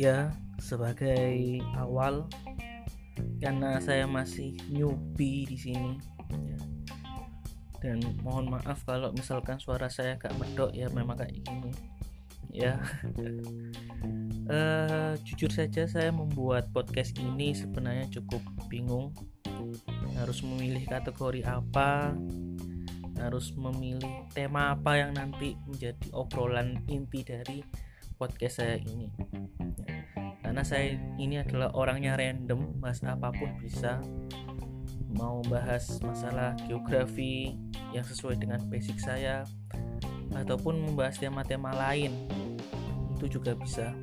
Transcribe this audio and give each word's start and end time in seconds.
ya 0.00 0.32
sebagai 0.56 1.60
awal 1.76 2.24
karena 3.36 3.76
saya 3.84 4.08
masih 4.08 4.56
newbie 4.72 5.44
di 5.44 5.60
sini. 5.60 6.00
Ya. 6.30 6.60
dan 7.80 7.96
mohon 8.20 8.52
maaf 8.52 8.84
kalau 8.84 9.08
misalkan 9.16 9.56
suara 9.56 9.88
saya 9.88 10.16
agak 10.16 10.36
medok 10.40 10.72
ya 10.72 10.88
memang 10.96 11.20
kayak 11.20 11.36
gini. 11.44 11.72
Ya. 12.48 12.80
Uh, 14.48 15.16
jujur 15.28 15.52
saja 15.52 15.84
saya 15.84 16.12
membuat 16.12 16.72
podcast 16.72 17.16
ini 17.20 17.52
sebenarnya 17.52 18.08
cukup 18.08 18.40
bingung. 18.72 19.12
Harus 20.16 20.40
memilih 20.40 20.84
kategori 20.88 21.44
apa 21.44 22.16
harus 23.20 23.52
memilih 23.52 24.24
tema 24.32 24.72
apa 24.72 24.96
yang 24.96 25.12
nanti 25.12 25.52
menjadi 25.68 26.08
obrolan 26.16 26.80
inti 26.88 27.20
dari 27.20 27.60
podcast 28.16 28.64
saya 28.64 28.80
ini 28.80 29.12
karena 30.50 30.66
saya 30.66 30.98
ini 31.14 31.38
adalah 31.38 31.70
orangnya 31.78 32.18
random 32.18 32.74
bahas 32.82 32.98
apa 33.06 33.30
pun 33.30 33.54
bisa. 33.62 34.02
Mau 35.14 35.46
bahas 35.46 36.02
masalah 36.02 36.58
geografi 36.66 37.54
yang 37.94 38.02
sesuai 38.02 38.34
dengan 38.34 38.58
basic 38.66 38.98
saya 38.98 39.46
ataupun 40.34 40.90
membahas 40.90 41.22
tema-tema 41.22 41.70
lain 41.70 42.26
itu 43.14 43.38
juga 43.38 43.54
bisa. 43.54 43.94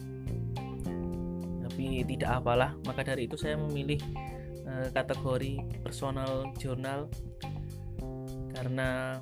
Tapi 1.68 2.08
tidak 2.16 2.40
apalah 2.40 2.80
maka 2.88 3.04
dari 3.04 3.28
itu 3.28 3.36
saya 3.36 3.60
memilih 3.60 4.00
uh, 4.72 4.88
kategori 4.96 5.84
personal 5.84 6.48
journal. 6.56 7.12
Karena 8.56 9.20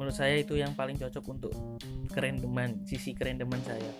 menurut 0.00 0.16
saya 0.16 0.40
itu 0.40 0.56
yang 0.56 0.72
paling 0.72 0.96
cocok 0.96 1.24
untuk 1.28 1.52
kerendeman 2.08 2.80
sisi 2.88 3.12
kerendeman 3.12 3.60
saya. 3.60 3.92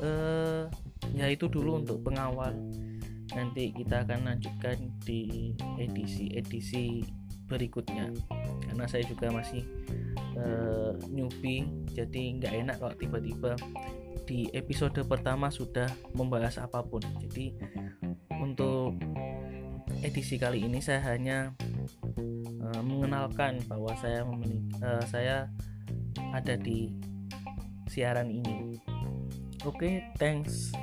Eh 0.00 0.64
ya 1.12 1.28
itu 1.28 1.52
dulu 1.52 1.84
untuk 1.84 2.00
pengawal. 2.00 2.56
Nanti 3.36 3.76
kita 3.76 4.08
akan 4.08 4.24
lanjutkan 4.24 4.88
di 5.04 5.52
edisi-edisi 5.76 7.04
berikutnya. 7.44 8.08
Karena 8.64 8.88
saya 8.88 9.04
juga 9.04 9.28
masih 9.28 9.68
uh, 10.40 10.96
newbie 11.12 11.68
jadi 11.92 12.40
nggak 12.40 12.52
enak 12.64 12.76
kalau 12.80 12.94
tiba-tiba 12.96 13.52
di 14.24 14.48
episode 14.56 14.96
pertama 15.04 15.52
sudah 15.52 15.92
membahas 16.16 16.56
apa 16.56 16.80
pun. 16.80 17.04
Jadi 17.20 17.52
untuk 18.40 18.96
edisi 20.00 20.40
kali 20.40 20.64
ini 20.64 20.80
saya 20.80 21.04
hanya 21.12 21.52
uh, 22.74 22.82
mengenalkan 22.82 23.62
bahwa 23.70 23.94
saya 24.02 24.26
memiliki 24.26 24.74
uh, 24.82 25.02
saya 25.06 25.46
ada 26.34 26.54
di 26.58 26.90
siaran 27.86 28.30
ini. 28.30 28.78
Oke, 29.64 29.78
okay, 29.78 29.94
thanks. 30.18 30.74